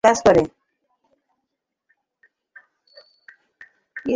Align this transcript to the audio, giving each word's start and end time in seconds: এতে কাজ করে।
এতে 0.03 0.07
কাজ 0.07 0.17
করে। 0.25 0.41